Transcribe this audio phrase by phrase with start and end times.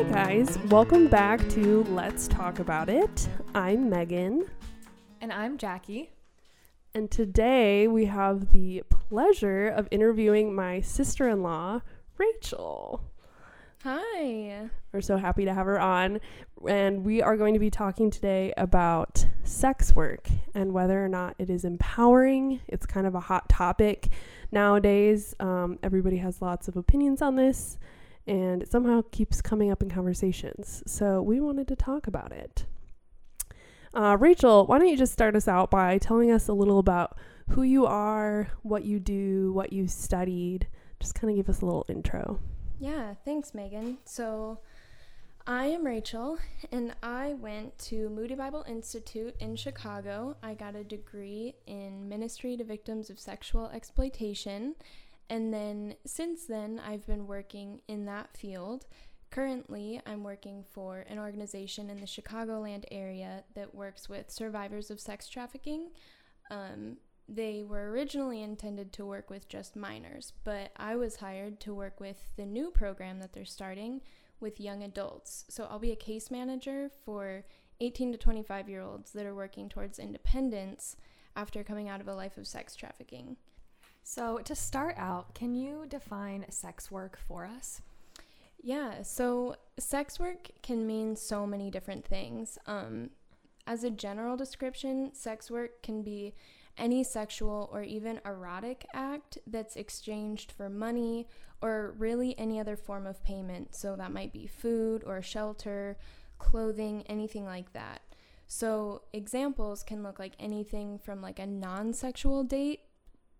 [0.00, 0.56] Hi, guys.
[0.70, 3.28] Welcome back to Let's Talk About It.
[3.54, 4.46] I'm Megan,
[5.20, 6.08] And I'm Jacque.
[6.94, 11.82] and today we have the pleasure of interviewing my sister in law,
[12.16, 13.02] Rachel.
[13.84, 14.70] Hi.
[14.90, 16.20] We're so happy to have her on.
[16.66, 21.34] And we are going to be talking today about sex work and whether or not
[21.38, 22.60] it is empowering.
[22.68, 24.08] It's kind of a hot topic
[24.50, 25.34] nowadays.
[25.40, 27.76] Um, everybody has lots of opinions on this,
[28.30, 30.84] and it somehow keeps coming up in conversations.
[30.86, 32.64] So we wanted to talk about it.
[33.92, 37.18] Uh, Rachel, why don't you just start us out by telling us a little about
[37.50, 40.68] who you are, what you do, what you studied?
[41.00, 42.38] Just kind of give us a little intro.
[42.78, 43.98] Yeah, thanks, Megan.
[44.04, 44.60] So,
[45.44, 46.38] I am Rachel,
[46.70, 50.36] and I went to Moody Bible Institute in Chicago.
[50.40, 54.76] I got a degree in ministry to victims of sexual exploitation,
[55.30, 58.86] and then since then, I've been working in that field.
[59.30, 64.98] Currently, I'm working for an organization in the Chicagoland area that works with survivors of
[64.98, 65.90] sex trafficking.
[66.50, 66.96] Um,
[67.28, 72.00] they were originally intended to work with just minors, but I was hired to work
[72.00, 74.00] with the new program that they're starting
[74.40, 75.44] with young adults.
[75.48, 77.44] So I'll be a case manager for
[77.80, 80.96] 18 to 25 year olds that are working towards independence
[81.36, 83.36] after coming out of a life of sex trafficking.
[84.02, 87.82] So, to start out, can you define sex work for us?
[88.62, 92.58] Yeah, so sex work can mean so many different things.
[92.66, 93.10] Um,
[93.66, 96.34] as a general description, sex work can be
[96.76, 101.26] any sexual or even erotic act that's exchanged for money
[101.62, 103.74] or really any other form of payment.
[103.74, 105.98] So that might be food or shelter,
[106.38, 108.00] clothing, anything like that.
[108.46, 112.80] So examples can look like anything from like a non-sexual date,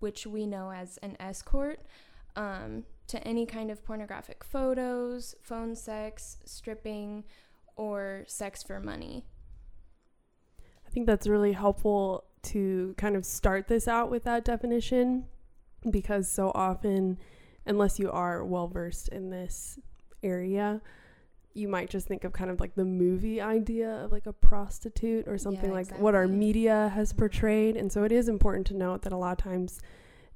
[0.01, 1.81] which we know as an escort,
[2.37, 7.25] um, to any kind of pornographic photos, phone sex, stripping,
[7.77, 9.25] or sex for money.
[10.87, 15.25] I think that's really helpful to kind of start this out with that definition
[15.91, 17.19] because so often,
[17.67, 19.79] unless you are well versed in this
[20.23, 20.81] area,
[21.53, 25.27] you might just think of kind of like the movie idea of like a prostitute
[25.27, 27.77] or something Yeah, like what our media has portrayed.
[27.77, 29.81] And so it is important to note that a lot of times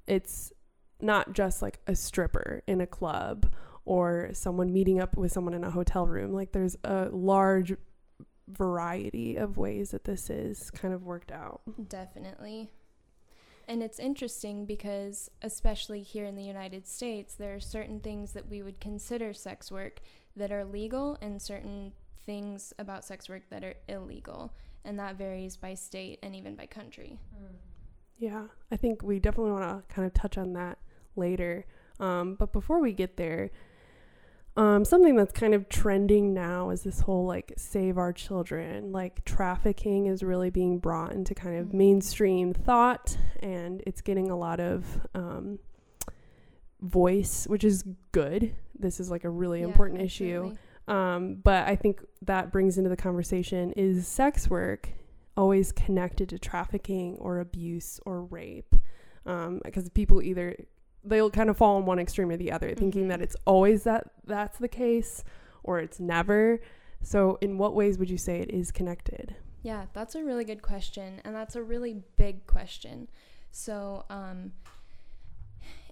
[0.07, 0.53] it's
[1.01, 3.53] not just like a stripper in a club
[3.85, 6.33] or someone meeting up with someone in a hotel room.
[6.33, 7.75] Like there's a large
[8.49, 11.63] variety of ways that this is kind of worked out.
[11.89, 12.71] Definitely.
[13.67, 18.49] And it's interesting because, especially here in the United States, there are certain things that
[18.49, 20.01] we would consider sex work
[20.37, 21.93] that are legal and certain
[22.27, 24.53] things about sex work that are illegal.
[24.85, 27.19] And that varies by state and even by country.
[28.19, 30.79] Yeah, I think we definitely want to kind of touch on that
[31.17, 31.67] later.
[32.01, 33.51] Um, but before we get there,
[34.57, 38.93] um, something that's kind of trending now is this whole like save our children.
[38.93, 41.75] Like trafficking is really being brought into kind of Mhm.
[41.75, 45.59] mainstream thought, and it's getting a lot of um,
[46.85, 48.55] voice, which is good.
[48.79, 50.55] This is like a really Yeah, important issue.
[50.87, 54.91] Um, but I think that brings into the conversation is sex work
[55.37, 58.75] always connected to trafficking or abuse or rape?
[59.25, 60.55] Because people either
[61.03, 63.09] they'll kind of fall on one extreme or the other, thinking Mhm.
[63.09, 65.25] that it's always that that's the case
[65.63, 66.61] or it's never.
[67.03, 69.37] So, in what ways would you say it is connected?
[69.63, 73.09] Yeah, that's a really good question, and that's a really big question.
[73.51, 74.53] So, um,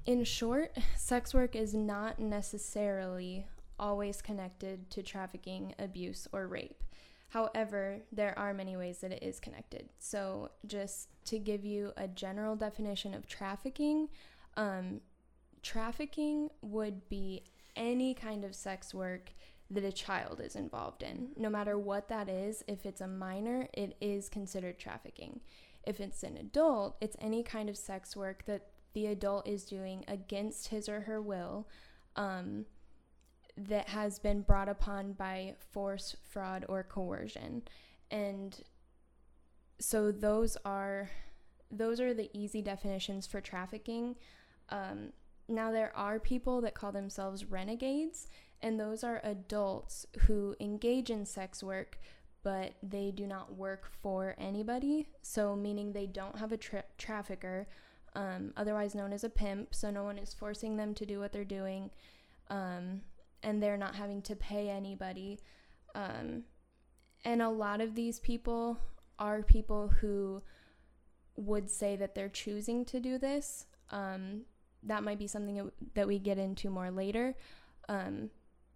[0.06, 3.46] in short, sex work is not necessarily
[3.78, 6.82] always connected to trafficking, abuse, or rape.
[7.28, 9.88] However, there are many ways that it is connected.
[9.98, 14.08] So, just to give you a general definition of trafficking,
[14.56, 15.00] um,
[15.62, 19.32] trafficking would be any kind of sex work
[19.70, 21.28] that a child is involved in.
[21.36, 25.40] No matter what that is, if it's a minor, it is considered trafficking.
[25.84, 30.04] If it's an adult, it's any kind of sex work that the adult is doing
[30.08, 31.68] against his or her will
[32.16, 32.66] um,
[33.56, 37.62] that has been brought upon by force, fraud, or coercion.
[38.10, 38.60] And
[39.78, 41.10] so those are
[41.70, 44.16] those are the easy definitions for trafficking.
[44.68, 45.12] Um,
[45.48, 48.28] now there are people that call themselves renegades,
[48.60, 51.98] and those are adults who engage in sex work,
[52.42, 55.08] but they do not work for anybody.
[55.22, 57.66] So meaning they don't have a tra- trafficker,
[58.14, 59.74] um, otherwise known as a pimp.
[59.74, 61.90] So no one is forcing them to do what they're doing,
[62.48, 63.02] um,
[63.42, 65.40] and they're not having to pay anybody.
[65.94, 66.44] Um,
[67.24, 68.78] and a lot of these people
[69.18, 70.42] are people who
[71.36, 73.66] would say that they're choosing to do this.
[73.90, 74.42] Um,
[74.82, 77.36] that might be something that- we get into more later.
[77.88, 78.30] Um,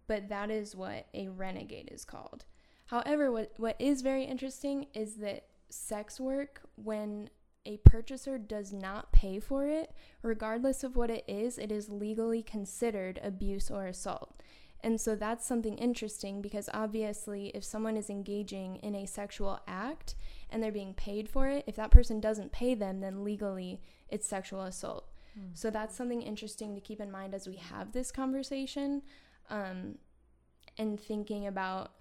[0.07, 2.45] but that is what a renegade is called.
[2.85, 7.29] However, what, what is very interesting is that sex work, when
[7.67, 9.91] a purchaser does not pay for it,
[10.21, 14.41] regardless of what it is, it is legally considered abuse or assault.
[14.81, 20.15] And so that's something interesting because obviously, if someone is engaging in a sexual act
[20.49, 24.27] and they're being paid for it, if that person doesn't pay them, then legally it's
[24.27, 25.09] sexual assault.
[25.37, 25.57] Mm.
[25.57, 29.01] So that's something interesting to keep in mind as we have this conversation
[29.49, 29.97] um,
[30.77, 31.91] and thinking about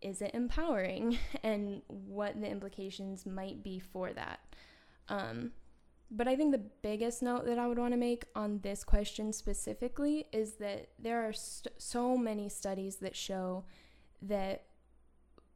[0.00, 4.40] is it empowering and what the implications might be for that.
[5.08, 5.52] Um,
[6.10, 9.32] but I think the biggest note that I would want to make on this question
[9.32, 13.64] specifically is that there are st- so many studies that show
[14.22, 14.64] that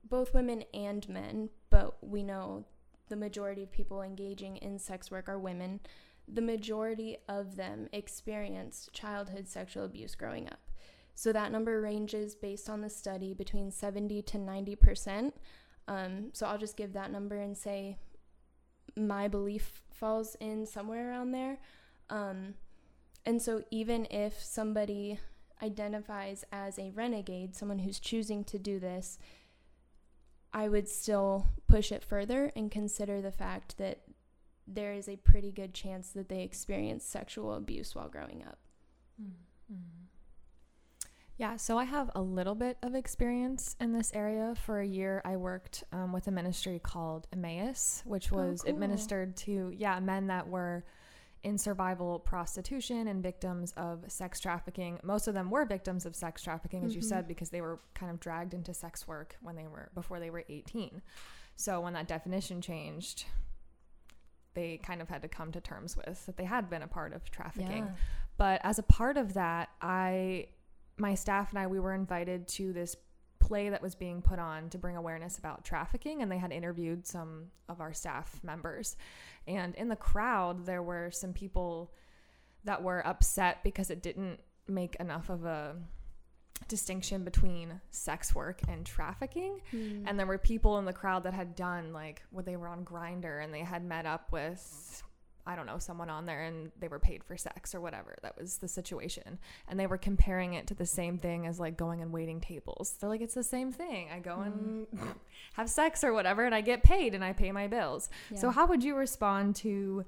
[0.04, 2.64] both women and men, but we know
[3.08, 5.80] the majority of people engaging in sex work are women,
[6.28, 10.60] the majority of them experienced childhood sexual abuse growing up.
[11.14, 15.32] So that number ranges based on the study between 70 to 90%.
[15.88, 17.98] Um, so I'll just give that number and say
[18.96, 21.58] my belief falls in somewhere around there.
[22.10, 22.54] Um,
[23.24, 25.18] and so even if somebody
[25.62, 29.18] identifies as a renegade, someone who's choosing to do this,
[30.52, 34.00] I would still push it further and consider the fact that
[34.66, 38.58] there is a pretty good chance that they experienced sexual abuse while growing up.
[39.20, 40.11] Mm-hmm.
[41.38, 44.54] Yeah, so I have a little bit of experience in this area.
[44.54, 48.64] For a year, I worked um, with a ministry called Emmaus, which oh, was oh,
[48.64, 48.74] cool.
[48.74, 50.84] administered to, yeah, men that were
[51.42, 55.00] in survival prostitution and victims of sex trafficking.
[55.02, 57.00] Most of them were victims of sex trafficking, as mm-hmm.
[57.00, 60.20] you said, because they were kind of dragged into sex work when they were before
[60.20, 61.02] they were 18.
[61.56, 63.24] So when that definition changed,
[64.54, 67.12] they kind of had to come to terms with that they had been a part
[67.12, 67.84] of trafficking.
[67.84, 67.94] Yeah.
[68.36, 70.46] But as a part of that, I
[70.98, 72.96] my staff and I, we were invited to this
[73.38, 77.06] play that was being put on to bring awareness about trafficking, and they had interviewed
[77.06, 78.96] some of our staff members.
[79.46, 81.92] And in the crowd, there were some people
[82.64, 85.76] that were upset because it didn't make enough of a
[86.68, 89.60] distinction between sex work and trafficking.
[89.72, 90.04] Mm.
[90.06, 92.84] And there were people in the crowd that had done like when they were on
[92.84, 95.02] Grindr and they had met up with
[95.44, 98.16] I don't know, someone on there and they were paid for sex or whatever.
[98.22, 99.38] That was the situation.
[99.68, 102.96] And they were comparing it to the same thing as like going and waiting tables.
[103.00, 104.08] They're like, it's the same thing.
[104.14, 104.86] I go and
[105.54, 108.08] have sex or whatever and I get paid and I pay my bills.
[108.30, 108.38] Yeah.
[108.38, 110.04] So, how would you respond to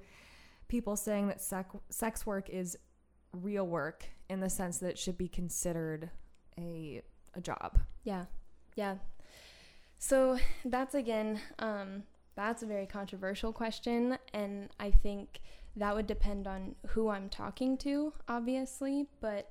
[0.69, 2.77] people saying that sec- sex work is
[3.33, 6.11] real work in the sense that it should be considered
[6.57, 7.03] a,
[7.35, 7.81] a job?
[8.05, 8.27] Yeah.
[8.77, 8.97] Yeah.
[9.99, 12.05] So, that's again, um,
[12.37, 15.41] that's a very controversial question, and I think
[15.77, 19.07] that would depend on who I'm talking to, obviously.
[19.21, 19.51] But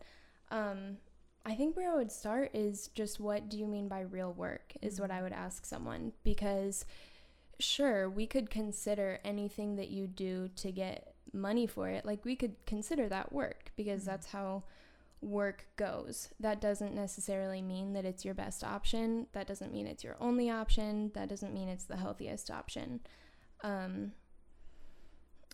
[0.52, 0.98] um,
[1.46, 4.74] I think where I would start is just what do you mean by real work,
[4.82, 6.14] is what I would ask someone.
[6.24, 6.86] Because,
[7.60, 12.36] sure, we could consider anything that you do to get money for it, like we
[12.36, 14.12] could consider that work because mm-hmm.
[14.12, 14.64] that's how
[15.24, 16.30] work goes.
[16.40, 19.28] That doesn't necessarily mean that it's your best option.
[19.34, 21.12] That doesn't mean it's your only option.
[21.16, 23.00] That doesn't mean it's the healthiest option.
[23.64, 24.12] Um,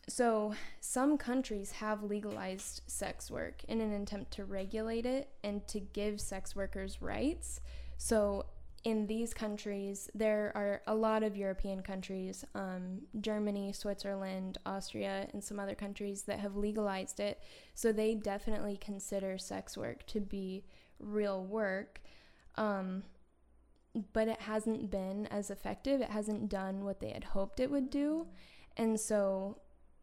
[0.08, 5.80] so, some countries have legalized sex work in an attempt to regulate it and to
[5.80, 7.62] give sex workers rights.
[7.98, 8.48] So,
[8.84, 15.44] in these countries, there are a lot of European countries, um, Germany, Switzerland, Austria, and
[15.44, 17.42] some other countries that have legalized it.
[17.74, 20.64] So they definitely consider sex work to be
[21.00, 22.02] real work.
[22.56, 23.04] Um,
[24.14, 26.02] but it hasn't been as effective.
[26.02, 28.28] It hasn't done what they had hoped it would do.
[28.78, 29.58] And so,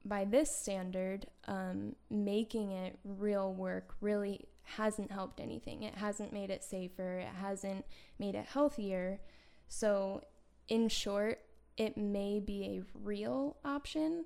[0.04, 5.82] by this standard, um, making it real work really hasn't helped anything.
[5.82, 7.84] It hasn't made it safer, it hasn't
[8.18, 9.20] made it healthier.
[9.68, 10.22] So,
[10.68, 11.40] in short,
[11.76, 14.24] it may be a real option,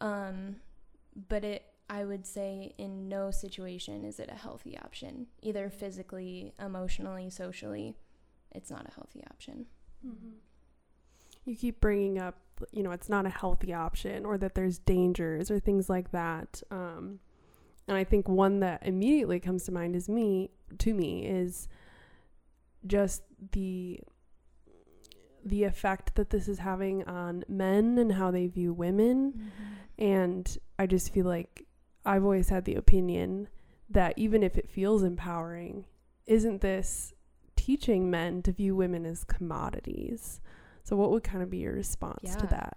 [0.00, 0.56] um,
[1.28, 6.54] but it I would say in no situation is it a healthy option, either physically,
[6.58, 7.94] emotionally, socially.
[8.52, 9.66] It's not a healthy option.
[10.06, 10.30] Mm-hmm.
[11.44, 12.38] You keep bringing up,
[12.72, 16.62] you know, it's not a healthy option, or that there's dangers or things like that.
[16.70, 17.18] Um,
[17.88, 21.68] and I think one that immediately comes to mind is me to me is
[22.86, 23.22] just
[23.52, 24.00] the
[25.44, 30.04] the effect that this is having on men and how they view women mm-hmm.
[30.04, 31.66] and I just feel like
[32.06, 33.48] I've always had the opinion
[33.90, 35.84] that even if it feels empowering
[36.26, 37.12] isn't this
[37.56, 40.40] teaching men to view women as commodities
[40.82, 42.36] so what would kind of be your response yeah.
[42.36, 42.76] to that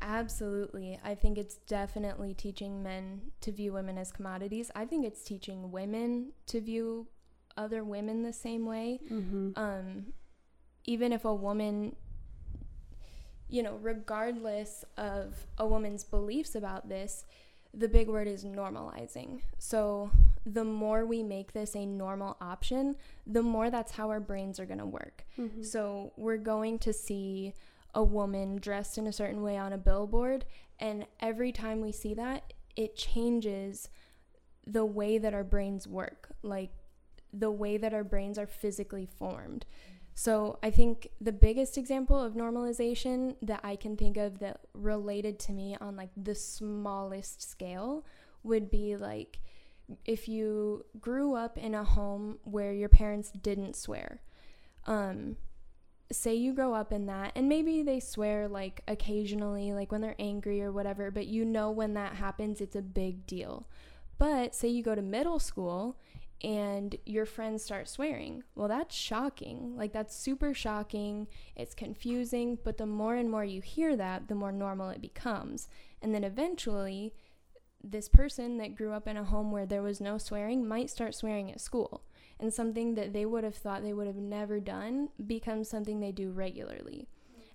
[0.00, 0.98] Absolutely.
[1.04, 4.70] I think it's definitely teaching men to view women as commodities.
[4.74, 7.08] I think it's teaching women to view
[7.56, 9.00] other women the same way.
[9.10, 9.50] Mm-hmm.
[9.56, 10.12] Um,
[10.84, 11.96] even if a woman,
[13.48, 17.24] you know, regardless of a woman's beliefs about this,
[17.74, 19.42] the big word is normalizing.
[19.58, 20.10] So
[20.46, 24.66] the more we make this a normal option, the more that's how our brains are
[24.66, 25.24] going to work.
[25.38, 25.62] Mm-hmm.
[25.62, 27.52] So we're going to see
[27.98, 30.44] a woman dressed in a certain way on a billboard,
[30.78, 33.88] and every time we see that, it changes
[34.64, 36.70] the way that our brains work, like
[37.32, 39.66] the way that our brains are physically formed.
[40.14, 45.40] So I think the biggest example of normalization that I can think of that related
[45.40, 48.04] to me on like the smallest scale
[48.44, 49.40] would be like
[50.04, 54.22] if you grew up in a home where your parents didn't swear.
[54.86, 55.36] Um
[56.10, 60.14] say you grow up in that and maybe they swear like occasionally like when they're
[60.18, 63.66] angry or whatever, but you know when that happens it's a big deal.
[64.18, 65.96] But say you go to middle school
[66.42, 68.44] and your friends start swearing.
[68.54, 69.74] Well, that's shocking.
[69.76, 71.26] Like, that's super shocking.
[71.56, 72.58] It's confusing.
[72.62, 75.68] But the more and more you hear that, the more normal it becomes.
[76.00, 77.12] And then eventually,
[77.82, 81.14] this person that grew up in a home where there was no swearing might start
[81.14, 82.02] swearing at school.
[82.40, 86.12] And something that they would have thought they would have never done becomes something they
[86.12, 87.08] do regularly.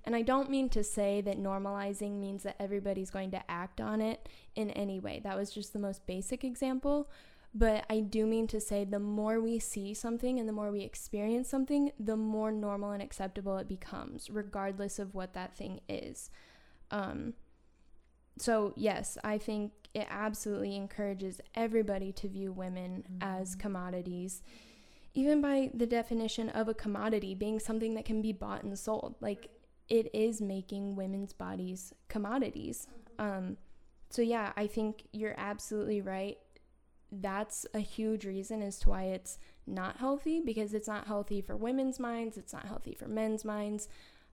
[0.05, 4.01] And I don't mean to say that normalizing means that everybody's going to act on
[4.01, 5.21] it in any way.
[5.23, 7.09] That was just the most basic example.
[7.55, 10.81] But I do mean to say the more we see something and the more we
[10.81, 16.31] experience something, the more normal and acceptable it becomes, regardless of what that thing is.
[16.89, 17.35] Um,
[18.39, 23.39] so, yes, I think it absolutely encourages everybody to view women mm-hmm.
[23.39, 24.41] as commodities,
[25.13, 29.15] even by the definition of a commodity being something that can be bought and sold.
[29.21, 29.49] Like,
[29.89, 32.87] it is making women's bodies commodities.
[33.19, 33.57] Um,
[34.09, 36.37] so, yeah, I think you're absolutely right
[37.21, 41.55] that's a huge reason as to why it's not healthy because it's not healthy for
[41.55, 43.87] women's minds, it's not healthy for men's minds.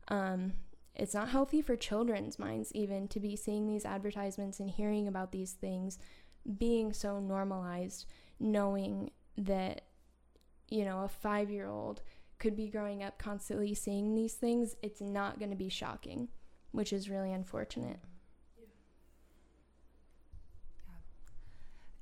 [0.08, 0.54] Um,
[0.94, 5.32] it's not healthy for children's minds, even to be seeing these advertisements and hearing about
[5.32, 5.98] these things
[6.58, 8.06] being so normalized,
[8.38, 9.82] knowing that,
[10.70, 12.02] you know, a five year old
[12.38, 14.76] could be growing up constantly seeing these things.
[14.82, 16.28] It's not going to be shocking,
[16.72, 17.98] which is really unfortunate.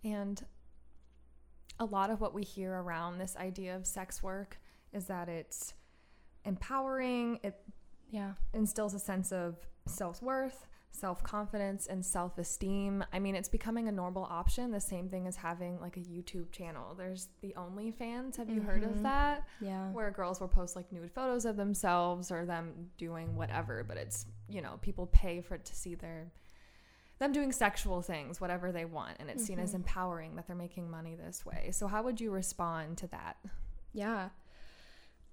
[0.04, 0.20] Yeah.
[0.20, 0.44] And
[1.80, 4.58] a lot of what we hear around this idea of sex work
[4.92, 5.74] is that it's
[6.44, 7.60] empowering, it
[8.10, 9.56] yeah, instills a sense of
[9.86, 10.66] self-worth,
[10.98, 13.04] self-confidence and self-esteem.
[13.12, 16.50] I mean, it's becoming a normal option, the same thing as having like a YouTube
[16.50, 16.94] channel.
[16.96, 18.36] There's the OnlyFans.
[18.36, 18.68] Have you mm-hmm.
[18.68, 19.02] heard of mm-hmm.
[19.04, 19.46] that?
[19.60, 19.90] Yeah.
[19.92, 24.26] Where girls will post like nude photos of themselves or them doing whatever, but it's,
[24.48, 26.30] you know, people pay for it to see their
[27.18, 29.46] them doing sexual things, whatever they want, and it's mm-hmm.
[29.46, 29.78] seen as mm-hmm.
[29.78, 31.70] empowering that they're making money this way.
[31.72, 33.36] So, how would you respond to that?
[33.92, 34.28] Yeah,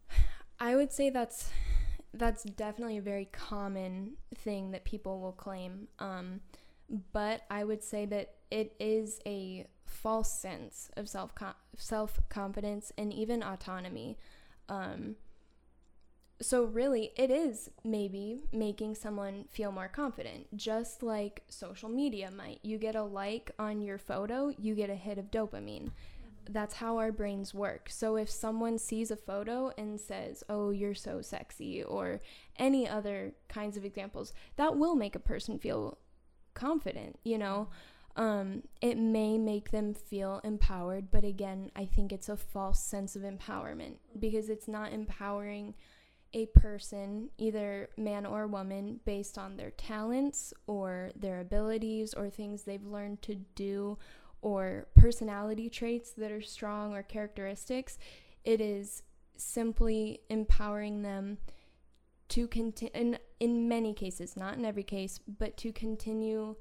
[0.60, 1.52] I would say that's
[2.18, 5.88] that's definitely a very common thing that people will claim.
[6.00, 6.42] Um,
[7.12, 11.32] but I would say that it is a false sense of self
[11.78, 14.18] self confidence and even autonomy.
[14.70, 15.16] Um,
[16.42, 22.60] so really it is maybe making someone feel more confident just like social media might
[22.62, 25.92] you get a like on your photo you get a hit of dopamine
[26.52, 27.90] that's how our brains work.
[27.90, 32.22] So if someone sees a photo and says oh you're so sexy or
[32.58, 35.98] any other kinds of examples that will make a person feel
[36.54, 37.70] confident you know?
[38.18, 43.18] Um, it may make them feel empowered but again i think it's a false sense
[43.18, 45.74] of empowerment because it's not empowering
[46.36, 52.64] a person, either man or woman, based on their talents or their abilities or things
[52.64, 53.98] they've learned to do
[54.46, 57.98] or personality traits that are strong or characteristics.
[58.44, 59.02] It is
[59.36, 61.40] simply empowering them
[62.30, 66.56] to continue, in, in many cases, not in every case, but to continue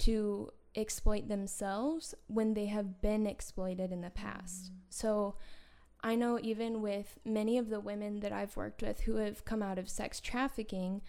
[0.00, 4.66] to exploit themselves when they have been exploited in the past.
[4.66, 4.76] Mm.
[4.90, 5.36] So,
[6.02, 9.62] I know even with many of the women that I've worked with who have come
[9.62, 11.00] out of sex trafficking,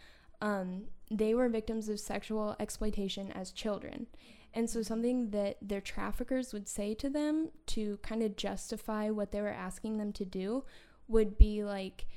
[0.42, 4.08] um, they were victims of sexual exploitation as children.
[4.58, 9.32] And so, something that their traffickers would say to them to kind of justify what
[9.32, 10.64] they were asking them to do
[11.08, 12.08] would be like,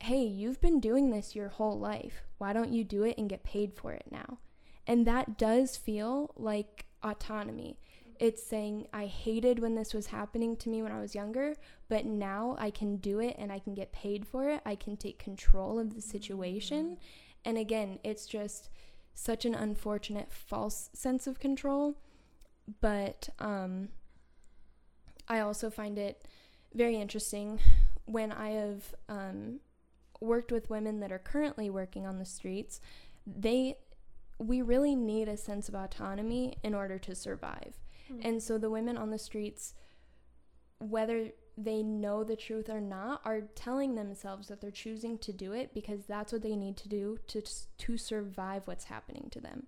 [0.00, 2.24] hey, you've been doing this your whole life.
[2.36, 4.38] Why don't you do it and get paid for it now?
[4.86, 7.78] And that does feel like autonomy
[8.18, 11.54] it's saying I hated when this was happening to me when I was younger,
[11.88, 14.60] but now I can do it and I can get paid for it.
[14.64, 16.84] I can take control of the situation.
[16.84, 16.94] Mm-hmm.
[17.44, 18.70] And again, it's just
[19.16, 21.96] such an unfortunate false sense of control.
[22.80, 23.88] But um,
[25.26, 26.28] I also find it
[26.74, 27.58] very interesting
[28.04, 29.60] when I have um,
[30.20, 32.80] worked with women that are currently working on the streets.
[33.26, 33.78] They,
[34.38, 37.74] we really need a sense of autonomy in order to survive.
[38.12, 38.24] Mm.
[38.24, 39.74] And so the women on the streets,
[40.78, 45.52] whether they know the truth or not, are telling themselves that they're choosing to do
[45.52, 47.42] it because that's what they need to do to
[47.78, 49.66] to survive what's happening to them.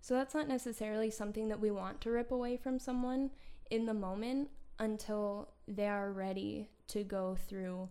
[0.00, 3.30] So that's not necessarily something that we want to rip away from someone
[3.70, 7.88] in the moment until they are ready to go through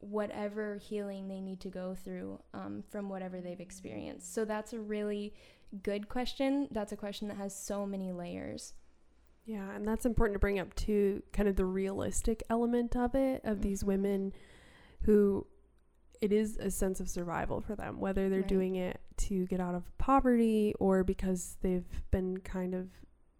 [0.00, 4.34] whatever healing they need to go through um, from whatever they've experienced.
[4.34, 5.34] So that's a really
[5.82, 6.68] good question.
[6.70, 8.74] That's a question that has so many layers.
[9.46, 13.42] Yeah, and that's important to bring up too, kind of the realistic element of it,
[13.44, 13.62] of mm-hmm.
[13.62, 14.32] these women
[15.02, 15.46] who
[16.20, 18.48] it is a sense of survival for them, whether they're right.
[18.48, 22.88] doing it to get out of poverty or because they've been kind of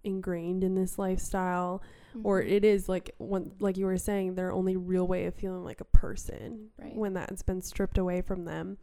[0.04, 2.26] ingrained in this lifestyle mm-hmm.
[2.26, 5.64] or it is like one like you were saying their only real way of feeling
[5.64, 6.94] like a person right.
[6.94, 8.76] when that's been stripped away from them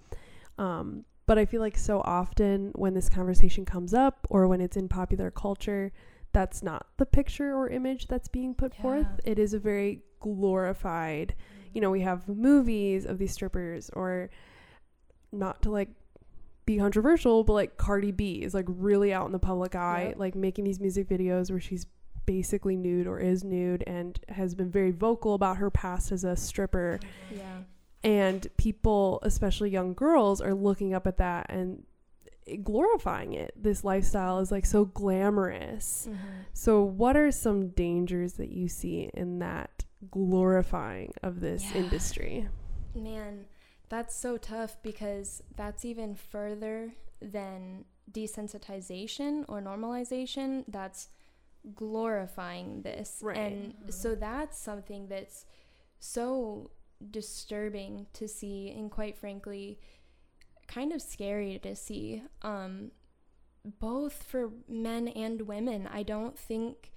[0.58, 4.76] um, but i feel like so often when this conversation comes up or when it's
[4.76, 5.92] in popular culture
[6.34, 8.82] that's not the picture or image that's being put yeah.
[8.82, 9.08] forth.
[9.26, 11.36] It is a very glorified,
[11.74, 12.08] you know, we mm-hmm.
[12.08, 14.30] have movies of these strippers or
[15.32, 15.90] not to like
[16.66, 20.20] be controversial, but like Cardi B is like really out in the public eye, yep.
[20.20, 21.86] like making these music videos where she's
[22.26, 26.36] basically nude or is nude and has been very vocal about her past as a
[26.36, 27.00] stripper.
[27.36, 27.64] Yeah.
[28.04, 31.84] And people, especially young girls, are looking up at that and
[32.64, 33.54] glorifying it.
[33.56, 36.08] This lifestyle is like so glamorous.
[36.10, 36.28] Mm-hmm.
[36.54, 41.82] So, what are some dangers that you see in that glorifying of this yeah.
[41.82, 42.50] industry?
[42.96, 43.46] Man,
[43.90, 50.66] that's so tough because that's even further than desensitization or normalization.
[50.68, 51.10] That's
[51.76, 53.20] glorifying this.
[53.22, 53.38] Right.
[53.38, 53.90] And mm-hmm.
[53.90, 55.46] so, that's something that's
[56.00, 56.72] so
[57.10, 59.80] disturbing to see, and quite frankly,
[60.74, 62.92] kind of scary to see, um,
[63.80, 65.88] both for men and women.
[65.92, 66.92] I don't think.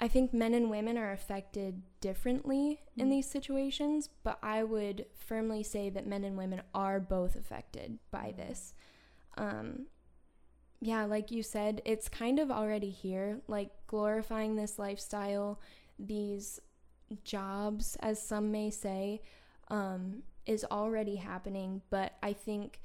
[0.00, 3.02] I think men and women are affected differently mm.
[3.02, 7.98] in these situations, but I would firmly say that men and women are both affected
[8.12, 8.74] by this.
[9.36, 9.86] Um,
[10.80, 15.60] yeah, like you said, it's kind of already here, like glorifying this lifestyle,
[15.98, 16.60] these
[17.24, 19.20] jobs, as some may say.
[19.68, 22.80] Um, is already happening, but I think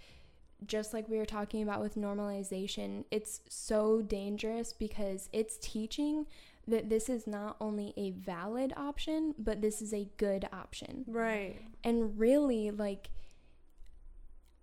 [0.66, 6.26] just like we were talking about with normalization, it's so dangerous because it's teaching
[6.68, 11.04] that this is not only a valid option, but this is a good option.
[11.08, 11.60] Right.
[11.84, 13.10] And really, like,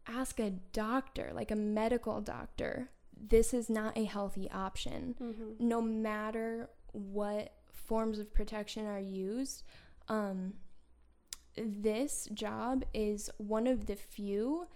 [0.06, 5.14] ask a doctor, like a medical doctor, this is not a healthy option.
[5.20, 5.68] Mm-hmm.
[5.68, 9.64] No matter what forms of protection are used.
[10.08, 10.54] Um,
[11.56, 14.66] this job is one of the few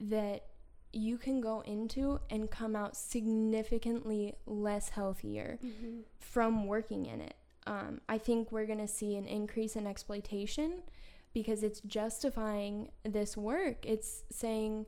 [0.00, 0.46] that
[0.92, 6.00] you can go into and come out significantly less healthier mm-hmm.
[6.18, 7.34] from working in it.
[7.66, 10.82] Um, I think we're going to see an increase in exploitation
[11.32, 13.86] because it's justifying this work.
[13.86, 14.86] It's saying,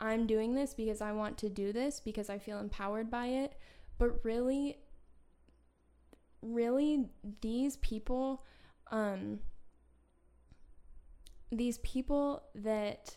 [0.00, 3.54] I'm doing this because I want to do this, because I feel empowered by it.
[3.98, 4.78] But really,
[6.42, 7.06] really,
[7.40, 8.44] these people,
[8.90, 9.40] um,
[11.50, 13.16] these people that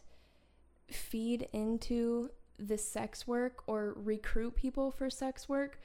[0.89, 5.79] feed into the sex work or recruit people for sex work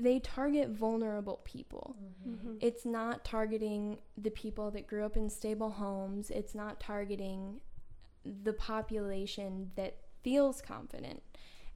[0.00, 1.94] they target vulnerable people.
[1.98, 2.34] Mm-hmm.
[2.34, 2.54] Mm-hmm.
[2.60, 6.30] It's not targeting the people that grew up in stable homes.
[6.30, 7.60] It's not targeting
[8.24, 11.22] the population that feels confident.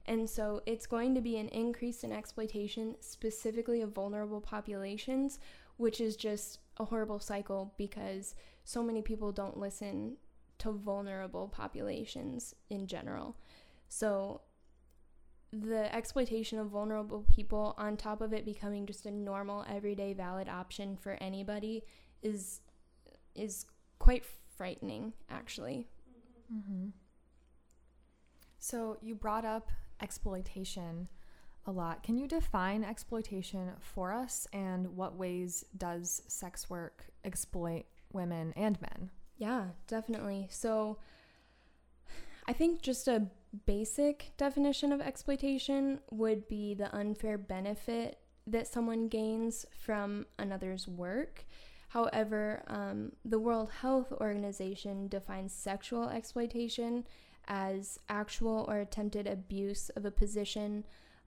[0.07, 5.39] And so it's going to be an increase in exploitation, specifically of vulnerable populations,
[5.77, 10.17] which is just a horrible cycle because so many people don't listen
[10.57, 13.37] to vulnerable populations in general.
[13.87, 14.41] So
[15.53, 20.49] the exploitation of vulnerable people on top of it becoming just a normal everyday valid
[20.49, 21.83] option for anybody
[22.21, 22.61] is
[23.35, 23.65] is
[23.99, 24.25] quite
[24.57, 25.87] frightening actually.
[26.53, 26.87] Mm-hmm.
[28.59, 29.69] So you brought up
[30.01, 31.07] exploitation
[31.67, 32.03] a lot.
[32.03, 38.81] Can you define exploitation for us and what ways does sex work exploit women and
[38.81, 39.11] men.
[39.37, 40.47] Yeah, definitely.
[40.49, 40.97] So
[42.47, 43.27] I think just a
[43.65, 51.45] basic definition of exploitation would be the unfair benefit that someone gains from another's work.
[51.89, 57.05] However, um, the World Health Organization defines sexual exploitation
[57.47, 60.83] as actual or attempted abuse of a position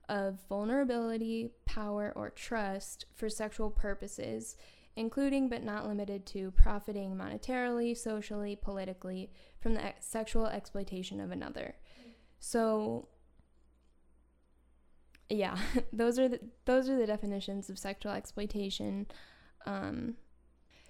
[0.07, 4.57] of vulnerability, power, or trust for sexual purposes
[4.99, 9.31] including but not limited to profiting monetarily, socially, politically
[9.61, 11.75] from the ex- sexual exploitation of another.
[12.41, 13.07] So
[15.29, 15.57] yeah,
[15.93, 19.07] those are the those are the definitions of sexual exploitation.
[19.65, 20.15] Um,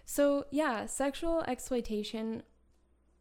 [0.06, 2.42] so yeah, sexual exploitation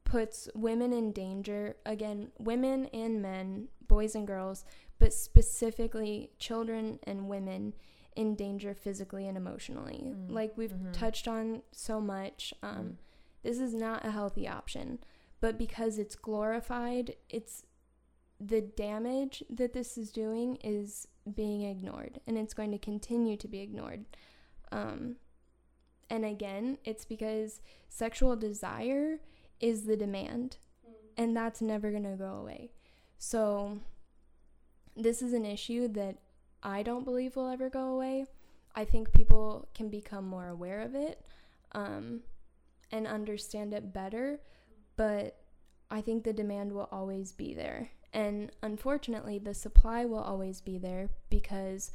[0.04, 1.76] puts women in danger.
[1.84, 4.64] Again, women and men, boys and girls,
[4.98, 7.74] but specifically children and women
[8.18, 10.12] in danger physically and emotionally.
[10.12, 10.32] Mm.
[10.32, 10.92] Like we've Mhm.
[10.92, 12.52] touched on so much.
[12.62, 12.96] Um, Mm.
[13.44, 14.98] This is not a healthy option,
[15.40, 17.64] but because it's glorified, it's
[18.40, 23.46] the damage that this is doing is being ignored, and it's going to continue to
[23.48, 24.04] be ignored.
[24.72, 25.16] Um,
[26.10, 29.20] and again, it's because sexual desire
[29.60, 30.58] is the demand,
[31.16, 32.72] and that's never going to go away.
[33.18, 33.78] So,
[34.96, 36.18] this is an issue that
[36.62, 38.26] I don't believe will ever go away.
[38.74, 41.24] I think people can become more aware of it
[41.72, 42.20] um,
[42.92, 44.40] and understand it better,
[44.96, 45.36] but
[45.90, 47.90] I think the demand will always be there.
[48.12, 51.90] And unfortunately, the supply will always be there because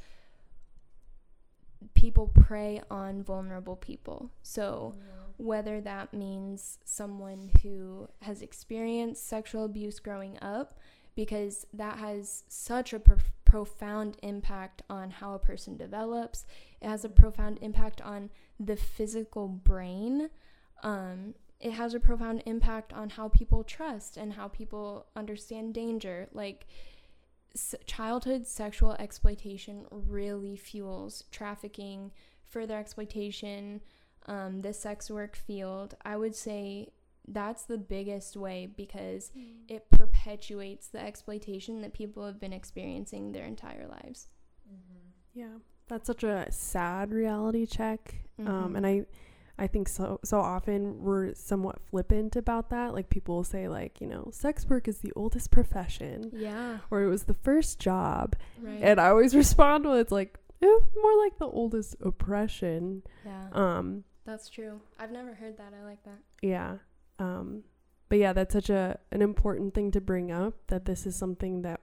[1.94, 4.30] people prey on vulnerable people.
[4.42, 4.94] So,
[5.36, 10.78] whether that means someone who has experienced sexual abuse growing up,
[11.14, 16.44] because that has such a prof- profound impact on how a person develops,
[16.80, 20.30] it has a profound impact on the physical brain.
[20.82, 26.28] Um, it has a profound impact on how people trust and how people understand danger.
[26.32, 26.66] Like,
[27.54, 32.10] s- childhood sexual exploitation really fuels trafficking,
[32.44, 33.80] further exploitation,
[34.26, 35.96] um, the sex work field.
[36.04, 36.88] I would say
[37.26, 39.32] that's the biggest way because
[39.68, 44.28] it perpetuates the exploitation that people have been experiencing their entire lives.
[45.32, 45.58] Yeah,
[45.88, 48.14] that's such a sad reality check.
[48.38, 48.76] Um, Mhm.
[48.76, 49.06] and I,
[49.58, 50.20] I think so.
[50.24, 52.92] So often we're somewhat flippant about that.
[52.94, 57.02] Like people will say, like you know, sex work is the oldest profession, Yeah, or
[57.02, 58.36] it was the first job.
[58.60, 58.80] right.
[58.82, 63.02] And I always respond with it's like, eh, more like the oldest oppression.
[63.24, 64.80] yeah, Um, that's true.
[65.00, 65.72] I've never heard that.
[65.74, 66.18] I like that.
[66.42, 66.78] yeah.
[67.18, 67.62] Um,
[68.08, 70.54] but yeah, that's such a an important thing to bring up.
[70.68, 71.80] That this is something that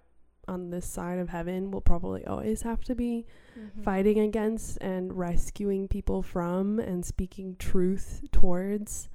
[0.48, 3.26] on this side of heaven will probably always have to be
[3.58, 3.84] Mhm.
[3.84, 9.08] fighting against and rescuing people from and speaking truth towards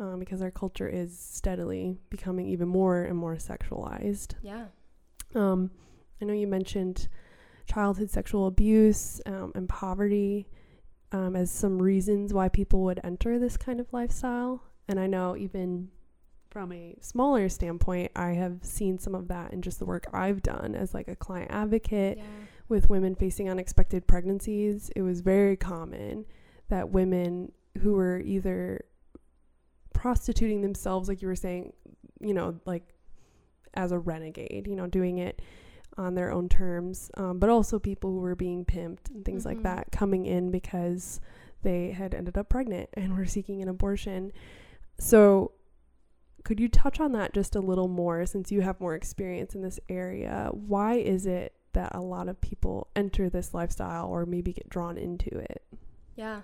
[0.00, 4.34] um, because our culture is steadily becoming even more and more sexualized.
[4.42, 4.66] Yeah.
[5.34, 5.70] Um,
[6.20, 7.08] I know you mentioned
[7.66, 10.48] childhood sexual abuse um, and poverty
[11.12, 14.64] um, as some reasons why people would enter this kind of lifestyle.
[14.88, 15.88] And I know even
[16.50, 20.42] from a smaller standpoint, I have seen some of that in just the work I've
[20.42, 22.24] done as like a client advocate Yeah.
[22.68, 26.26] with women facing unexpected pregnancies, it was very common
[26.68, 28.84] that women who were either
[29.92, 31.72] prostituting themselves, like you were saying,
[32.20, 32.82] you know, like
[33.74, 35.40] as a renegade, you know, doing it
[35.96, 39.58] on their own terms, um, but also people who were being pimped and things like
[39.58, 39.62] Mhm.
[39.62, 41.20] that coming in because
[41.62, 44.32] they had ended up pregnant and were seeking an abortion.
[44.98, 45.52] So,
[46.44, 49.62] could you touch on that just a little more since you have more experience in
[49.62, 50.50] this area?
[50.52, 54.98] Why is it that a lot of people enter this lifestyle or maybe get drawn
[54.98, 55.62] into it?
[56.16, 56.42] Yeah.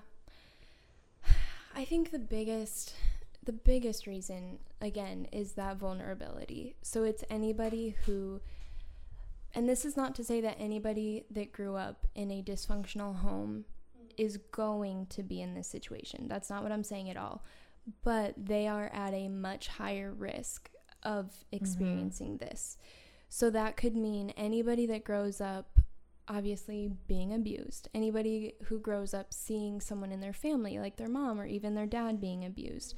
[1.74, 2.94] I think the biggest
[3.42, 6.76] the biggest reason again is that vulnerability.
[6.82, 8.40] So it's anybody who
[9.54, 13.64] and this is not to say that anybody that grew up in a dysfunctional home
[14.16, 16.28] is going to be in this situation.
[16.28, 17.42] That's not what I'm saying at all.
[18.02, 20.70] But they are at a much higher risk
[21.02, 22.76] of experiencing this.
[23.28, 25.80] So that could mean anybody that grows up
[26.28, 27.88] obviously being abused.
[27.92, 31.86] Anybody who grows up seeing someone in their family, like their mom or even their
[31.86, 32.94] dad, being abused.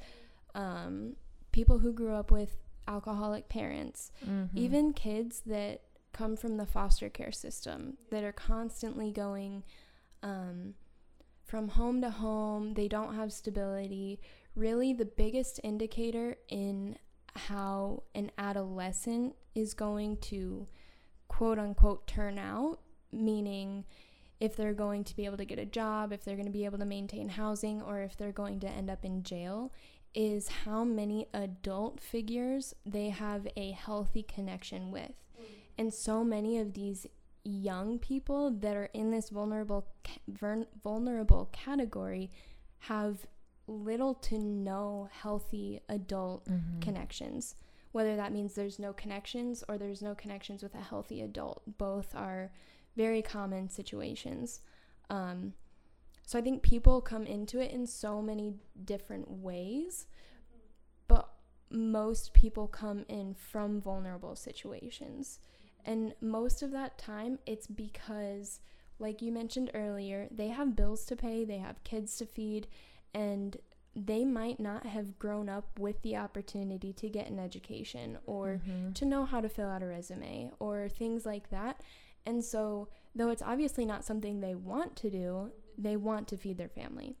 [0.53, 1.15] Um,
[1.51, 4.11] people who grew up with alcoholic parents.
[4.25, 4.57] Mm-hmm.
[4.57, 9.63] Even kids that come from the foster care system that are constantly going
[10.21, 10.75] um,
[11.43, 14.19] from home to home, they don't have stability.
[14.55, 16.97] Really, the biggest indicator in
[17.35, 20.67] how an adolescent is going to
[21.27, 22.79] quote unquote turn out,
[23.11, 23.85] meaning
[24.39, 26.65] if they're going to be able to get a job, if they're going to be
[26.65, 29.71] able to maintain housing, or if they're going to end up in jail,
[30.13, 35.11] is how many adult figures they have a healthy connection with.
[35.77, 37.07] And so many of these
[37.43, 39.87] young people that are in this vulnerable
[40.83, 42.29] vulnerable category
[42.79, 43.25] have
[43.67, 46.79] little to no healthy adult Mm-hmm.
[46.81, 47.55] connections.
[47.91, 52.15] Whether that means there's no connections or there's no connections with a healthy adult, both
[52.15, 52.51] are
[52.95, 54.61] very common situations.
[55.09, 55.53] Um,
[56.25, 60.07] so I think people come into it in so many different ways,
[61.07, 61.29] but
[61.69, 65.39] most people come in from vulnerable situations.
[65.85, 68.61] And most of that time, it's because,
[68.99, 72.67] like you mentioned earlier, they have bills to pay, they have kids to feed,
[73.13, 73.57] and
[73.95, 78.93] they might not have grown up with the opportunity to get an education or Mhm.
[78.95, 81.81] to know how to fill out a resume or things like that.
[82.25, 86.57] And so, though it's obviously not something they want to do, they want to feed
[86.57, 87.17] their family.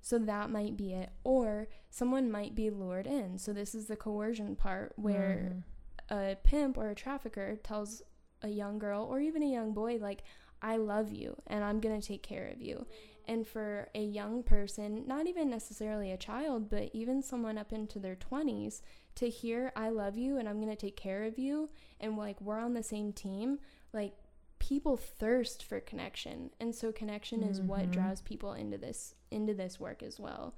[0.00, 1.10] So that might be it.
[1.24, 3.38] Or someone might be lured in.
[3.38, 5.62] So this is the coercion part where
[6.10, 6.30] Mhm.
[6.32, 8.02] a pimp or a trafficker tells
[8.42, 10.22] a young girl or even a young boy like
[10.60, 12.86] I love you and I'm going to take care of you.
[13.28, 17.98] And for a young person, not even necessarily a child, but even someone up into
[17.98, 18.82] their 20s
[19.16, 21.68] to hear I love you and I'm going to take care of you
[22.00, 23.58] and like we're on the same team,
[23.92, 24.14] like
[24.58, 26.50] people thirst for connection.
[26.60, 27.90] And so connection is what Mhm.
[27.92, 30.54] draws people into this into this work as well.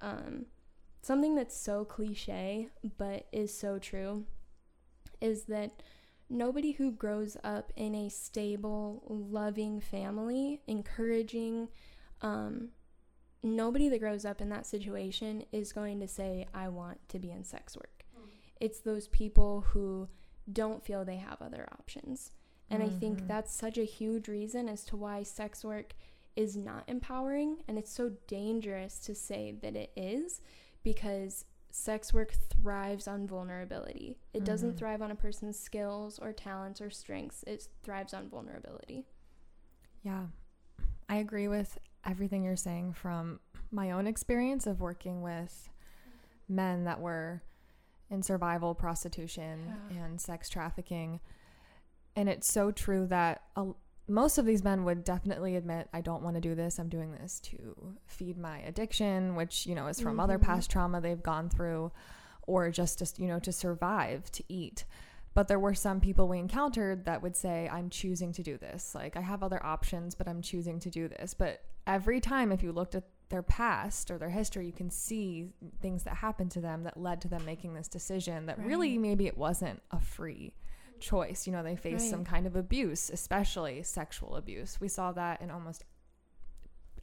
[0.00, 0.46] Um
[1.02, 4.24] something that's so cliche but is so true
[5.20, 5.82] is that
[6.28, 11.68] nobody who grows up in a stable, loving family, encouraging,
[12.22, 12.70] um,
[13.42, 17.30] nobody that grows up in that situation is going to say, I want to be
[17.30, 18.04] in sex work.
[18.60, 20.08] It's those people who
[20.52, 22.32] don't feel they have other options.
[22.70, 23.28] And I think Mhm.
[23.28, 25.94] that's such a huge reason as to why sex work
[26.34, 27.62] is not empowering.
[27.68, 30.40] And it's so dangerous to say that it is
[30.82, 31.44] because
[31.76, 34.18] sex work thrives on vulnerability.
[34.32, 34.78] It doesn't Mhm.
[34.78, 39.06] thrive on a person's skills or talents or strengths, it thrives on vulnerability.
[40.02, 40.28] Yeah.
[41.08, 45.68] I agree with everything you're saying from my own experience of working with
[46.48, 47.42] men that were
[48.08, 50.04] in survival prostitution Yeah.
[50.04, 51.20] and sex trafficking.
[52.14, 53.72] And it's so true that a,
[54.08, 56.78] most of these men would definitely admit, I don't want to do this.
[56.78, 60.42] I'm doing this to feed my addiction, which, you know, is from other Mhm.
[60.42, 61.90] past trauma they've gone through,
[62.46, 64.84] or just, just, you know, to survive, to eat.
[65.34, 68.94] But there were some people we encountered that would say, I'm choosing to do this.
[68.94, 71.34] Like, I have other options, but I'm choosing to do this.
[71.34, 75.52] But every time, if you looked at their past or their history, you can see
[75.80, 79.26] things that happened to them that led to them making this decision that really maybe
[79.26, 80.54] it wasn't a free
[81.06, 81.46] choice.
[81.46, 84.78] You know, they faced some kind of abuse, especially sexual abuse.
[84.80, 85.84] We saw that in almost,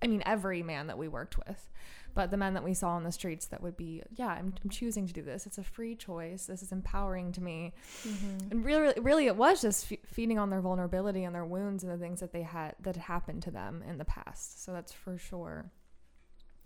[0.02, 1.70] I mean, every man that we worked with.
[2.16, 4.70] But the men that we saw on the streets that would be, yeah, I'm, I'm
[4.70, 5.48] choosing to do this.
[5.48, 6.46] It's a free choice.
[6.46, 7.74] This is empowering to me.
[8.08, 8.52] Mm-hmm.
[8.52, 11.92] And really, really, it was just f- feeding on their vulnerability and their wounds and
[11.92, 14.64] the things that they had that had happened to them in the past.
[14.64, 15.72] So that's for sure.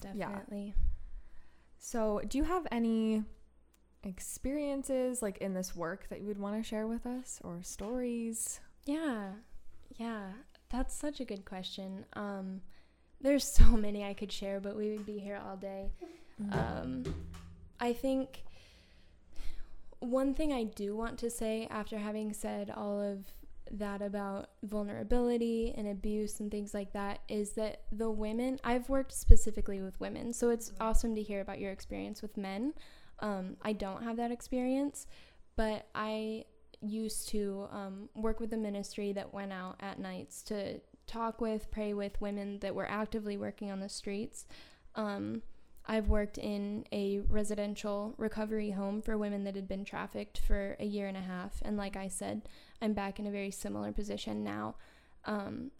[0.03, 0.27] Yeah.
[0.27, 0.75] Definitely.
[1.79, 3.23] So, do you have any
[4.03, 8.59] experiences like in this work that you would want to share with us or stories?
[8.85, 9.31] Yeah.
[9.97, 10.29] Yeah.
[10.69, 12.05] That's such a good question.
[12.13, 12.61] Um
[13.19, 15.91] there's so many I could share, but we would be here all day.
[16.51, 17.03] Um
[17.79, 18.43] I think
[19.99, 23.25] one thing I do want to say after having said all of
[23.71, 29.11] that about vulnerability and abuse and things like that is that the women I've worked
[29.11, 32.73] specifically with women, so it's awesome to hear about your experience with men.
[33.19, 35.07] Um, I don't have that experience,
[35.55, 36.45] but I
[36.81, 41.71] used to um, work with a ministry that went out at nights to talk with,
[41.71, 44.45] pray with women that were actively working on the streets.
[44.95, 45.41] Um,
[45.87, 50.85] I've worked in a residential recovery home for women that had been trafficked for a
[50.85, 51.61] year and a half.
[51.63, 52.49] And like I said,
[52.81, 54.75] I'm back in a very similar position now.
[55.23, 55.71] Um,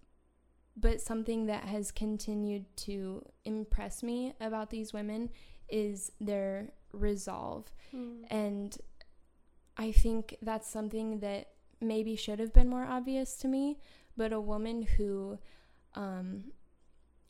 [0.77, 5.29] but something that has continued to impress me about these women
[5.67, 7.71] is their resolve.
[8.29, 8.77] And
[9.77, 13.77] I think that's something that maybe should have been more obvious to me.
[14.15, 15.37] But a woman who
[15.95, 16.45] um,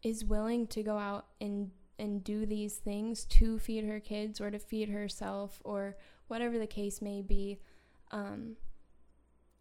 [0.03, 4.51] is willing to go out and and do these things to feed her kids or
[4.51, 7.60] to feed herself or whatever the case may be,
[8.12, 8.56] um,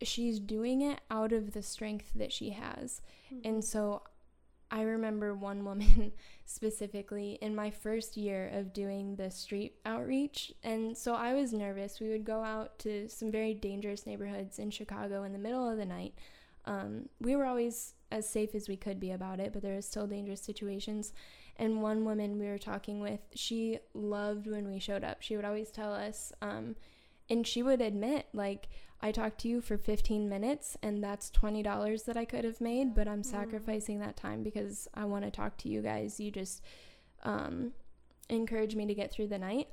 [0.02, 3.00] she's doing it out of the strength that she has.
[3.44, 4.02] And so
[4.70, 6.12] I remember one woman
[6.44, 10.52] specifically in my first year of doing the street outreach.
[10.62, 12.00] And so I was nervous.
[12.00, 15.78] We would go out to some very dangerous neighborhoods in Chicago in the middle of
[15.78, 16.14] the night.
[16.64, 19.86] Um, we were always as safe as we could be about it, but there was
[19.86, 21.12] still dangerous situations.
[21.56, 25.22] And one woman we were talking with, she loved when we showed up.
[25.22, 26.76] She would always tell us, um,
[27.28, 28.68] and she would admit, like,
[29.00, 32.94] I talked to you for 15 minutes and that's $20 that I could have made,
[32.94, 36.18] but I'm sacrificing that time because I want to talk to you guys.
[36.18, 36.62] You just
[37.22, 37.72] um,
[38.28, 39.68] encouraged me to get through the night.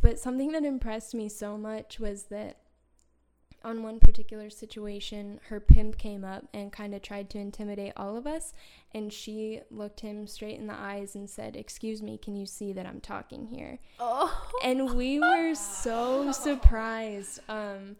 [0.00, 2.58] But something that impressed me so much was that
[3.62, 8.16] on one particular situation, her pimp came up and kind of tried to intimidate all
[8.16, 8.52] of us.
[8.94, 12.72] And she looked him straight in the eyes and said, Excuse me, can you see
[12.72, 13.78] that I'm talking here?
[13.98, 14.48] Oh.
[14.64, 17.40] And we were so surprised.
[17.48, 17.96] Um,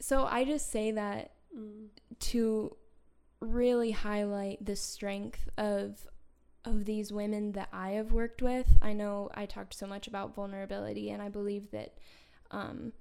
[0.00, 1.88] so I just say that Mm.
[2.18, 2.74] to
[3.40, 6.06] really highlight the strength of
[6.64, 8.78] of these women that I have worked with.
[8.80, 11.98] I know I talked so much about vulnerability and I believe that
[12.50, 12.94] um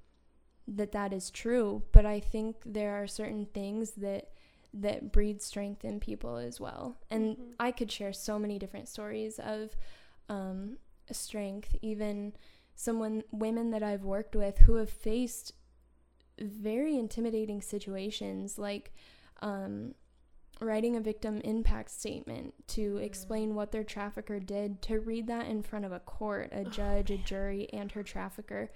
[0.71, 4.29] that that is true, but I think there are certain things that
[4.73, 6.95] that breed strength in people as well.
[7.09, 7.53] And Mhm.
[7.59, 9.75] I could share so many different stories of
[10.29, 10.77] um
[11.11, 11.75] strength.
[11.81, 12.33] Even
[12.75, 15.53] someone women that I've worked with who have faced
[16.39, 18.93] very intimidating situations like
[19.41, 19.93] um,
[20.59, 25.61] writing a victim impact statement to explain what their trafficker did to read that in
[25.63, 28.71] front of a court a judge a jury and her trafficker.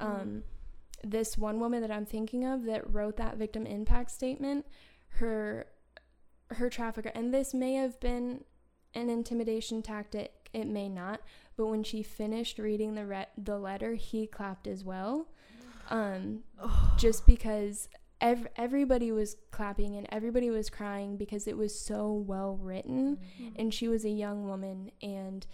[0.00, 0.42] Um,
[1.10, 4.64] this one woman that i'm thinking of that wrote that victim impact statement
[5.08, 5.66] her
[6.50, 8.44] her trafficker and this may have been
[8.94, 10.48] an intimidation tactic.
[10.52, 11.20] It may not.
[11.56, 15.28] But when she finished reading the re- the letter he clapped as well.
[15.90, 16.40] Um,
[16.96, 17.88] just because
[18.20, 23.18] ev- everybody was clapping and everybody was crying because it was so well written.
[23.56, 25.46] And she was a young woman and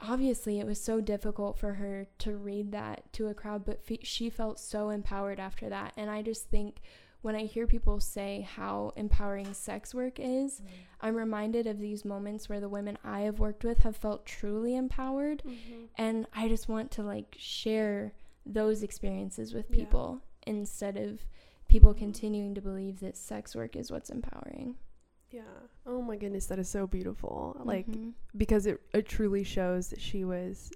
[0.00, 3.98] obviously it was so difficult for her to read that to a crowd but fe-
[4.02, 5.92] she felt so empowered after that.
[5.96, 6.80] And i just think
[7.22, 10.62] when i hear people say how empowering sex work is
[11.00, 14.76] i'm reminded of these moments where the women i have worked with have felt truly
[14.76, 15.42] empowered.
[15.44, 15.88] Mhm.
[15.96, 18.12] and i just want to like share
[18.46, 19.76] those experiences with Yeah.
[19.84, 21.20] people instead of
[21.66, 24.76] people continuing to believe that sex work is what's empowering
[25.30, 25.42] Yeah.
[25.86, 27.56] Oh my goodness, that is so beautiful.
[27.64, 28.14] Like Mhm.
[28.36, 30.70] because it it truly shows that she was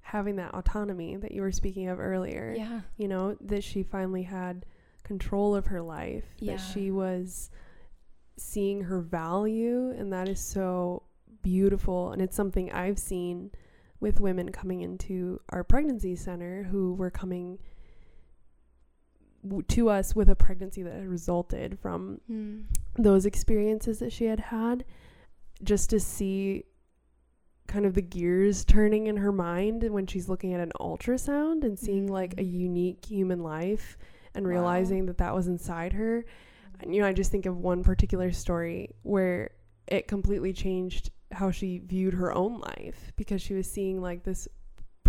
[0.00, 2.54] having that autonomy that you were speaking of earlier.
[2.56, 4.66] yeah You know, that she finally had
[5.02, 6.56] control of her life, Yeah.
[6.56, 7.50] that she was
[8.36, 11.02] seeing her value and that is so
[11.42, 13.50] beautiful and it's something I've seen
[14.00, 17.58] with women coming into our pregnancy center who were coming
[19.46, 22.64] w- to us with a pregnancy that had resulted from Mm.
[22.96, 24.84] those experiences that she had had
[25.62, 26.64] just to see
[27.66, 31.78] kind of the gears turning in her mind when she's looking at an ultrasound and
[31.78, 32.52] seeing like a Mhm.
[32.52, 33.96] unique human life
[34.34, 34.50] and Wow.
[34.50, 36.24] realizing that that was inside her
[36.80, 39.50] and you know I just think of one particular story where
[39.86, 44.46] it completely changed how she viewed her own life because she was seeing like this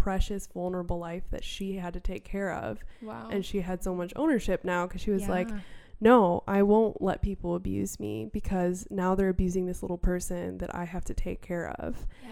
[0.06, 2.78] precious vulnerable life that she had to take care of.
[3.02, 3.28] Wow.
[3.32, 5.50] And she had so much ownership now because she was like
[6.00, 10.76] no, I won't let people abuse me because now they're abusing this little person that
[10.76, 12.06] I have to take care of.
[12.22, 12.30] yeah.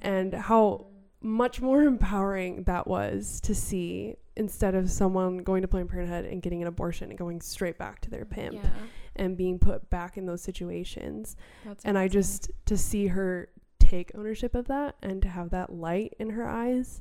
[0.00, 0.86] And how
[1.20, 6.40] much more empowering that was to see instead of someone going to Planned Parenthood and
[6.40, 8.70] getting an abortion and going straight back to their pimp yeah.
[9.16, 11.34] and being put back in those situations.
[11.64, 13.48] that's And I just, to see her
[13.88, 17.00] take ownership of that and to have that light in her eyes.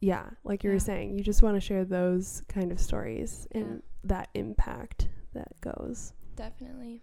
[0.00, 0.74] Yeah, like you Yeah.
[0.76, 3.60] were saying, you just want to share those kind of stories Yeah.
[3.60, 6.12] and that impact that goes.
[6.34, 7.02] Definitely.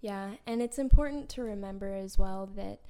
[0.00, 2.80] Yeah, and it's important to remember as well that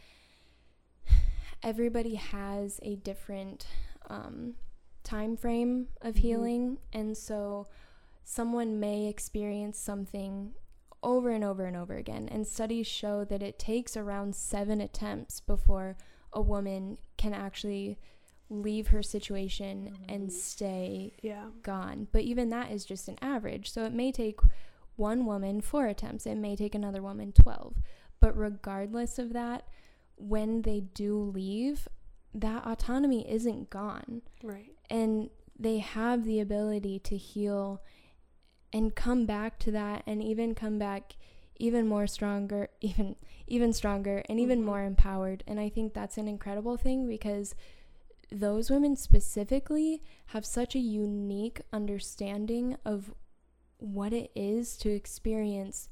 [1.63, 3.67] everybody has a different
[4.09, 4.55] um,
[5.05, 6.19] time frame of Mhm.
[6.19, 7.67] healing, and so
[8.25, 10.55] someone may experience something
[11.03, 12.29] over and over and over again.
[12.31, 15.97] And studies show that it takes around seven attempts before
[16.33, 17.99] a woman can actually
[18.49, 20.37] leave her situation and mm-hmm.
[20.37, 21.47] stay Yeah.
[21.63, 22.09] gone.
[22.13, 23.71] But even that is just an average.
[23.71, 24.41] So it may take
[24.97, 27.77] one woman four attempts, it may take another woman 12.
[28.21, 29.67] But regardless of that,
[30.17, 31.89] when they do leave,
[32.35, 34.23] that autonomy isn't gone.
[34.43, 34.73] Right.
[34.91, 37.83] And they have the ability to heal
[38.73, 41.17] and come back to that and even come back
[41.59, 44.65] even more stronger even even stronger and even Mhm.
[44.65, 45.43] more empowered.
[45.47, 47.55] And i think that's an incredible thing because
[48.33, 53.13] those women specifically have such a unique understanding of
[53.79, 55.89] what it is to experience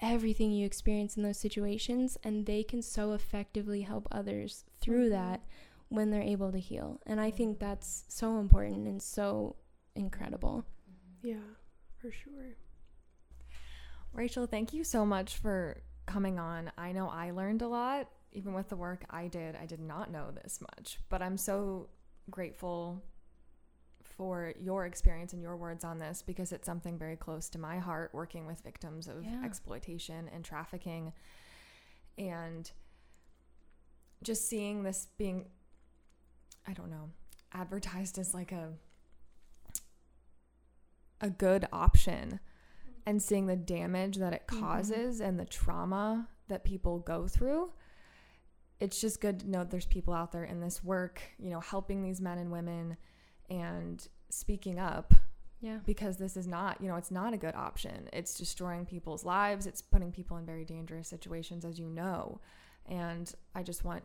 [0.00, 5.10] everything you experience in those situations and they can so effectively help others through Mhm.
[5.10, 5.42] that
[5.88, 7.00] when they're able to heal.
[7.06, 9.56] And i think that's so important and so
[9.94, 10.64] incredible.
[11.22, 11.36] Yeah,
[12.04, 12.56] for sure.
[14.12, 16.70] Rachel, thank you so much for coming on.
[16.76, 19.56] I know I learned a lot, even with the work I did.
[19.56, 21.88] I did not know this much, but I'm so
[22.30, 23.02] grateful
[24.02, 27.78] for your experience and your words on this because it's something very close to my
[27.78, 29.42] heart working with victims of Yeah.
[29.42, 31.12] exploitation and trafficking.
[32.18, 32.70] And
[34.22, 35.48] just seeing this being,
[36.66, 37.10] I don't know,
[37.52, 38.74] advertised as like a
[41.24, 42.38] a good option
[43.06, 44.60] and seeing the damage that it Mhm.
[44.60, 47.72] causes and the trauma that people go through
[48.80, 52.02] it's just good to know there's people out there in this work you know helping
[52.02, 52.96] these men and women
[53.48, 55.14] and speaking up
[55.60, 55.78] Yeah.
[55.86, 59.66] because this is not you know it's not a good option it's destroying people's lives
[59.66, 62.40] it's putting people in very dangerous situations as you know
[62.86, 64.04] and i just want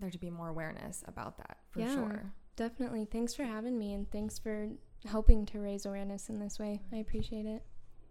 [0.00, 1.94] there to be more awareness about that for Yeah.
[1.94, 3.04] sure Definitely.
[3.04, 4.70] Thanks for having me and thanks for
[5.06, 6.82] helping to raise awareness in this way.
[6.92, 7.62] I appreciate it.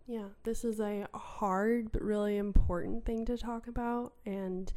[0.07, 4.13] Yeah, this is a hard but really important thing to talk about.
[4.25, 4.71] And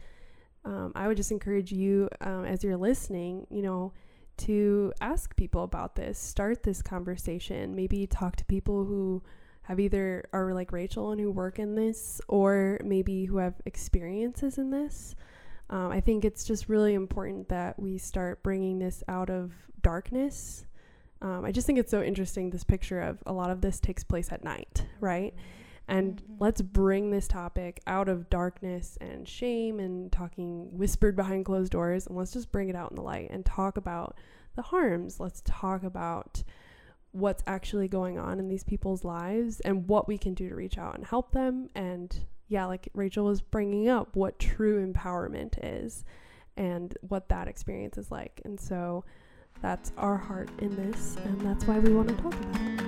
[0.64, 3.92] um, I would just encourage you, um, as you're listening, you know,
[4.38, 9.22] to ask people about this, start this conversation, maybe talk to people who
[9.62, 14.56] have either are like Rachel and who work in this, or maybe who have experiences
[14.56, 15.14] in this.
[15.68, 19.52] Um, I think it's just really important that we start bringing this out of
[19.82, 20.64] darkness.
[21.20, 24.04] Um, I just think it's so interesting this picture of a lot of this takes
[24.04, 25.34] place at night, right?
[25.88, 26.36] And Mhm.
[26.38, 32.06] let's bring this topic out of darkness and shame and talking whispered behind closed doors
[32.06, 34.16] and let's just bring it out in the light and talk about
[34.54, 35.18] the harms.
[35.18, 36.42] Let's talk about
[37.12, 40.76] what's actually going on in these people's lives and what we can do to reach
[40.76, 41.70] out and help them.
[41.74, 42.14] And
[42.48, 46.04] yeah, like Rachel was bringing up, what true empowerment is
[46.56, 48.42] and what that experience is like.
[48.44, 49.04] And so
[49.60, 52.87] that's our heart in this, and that's why we want to talk about it.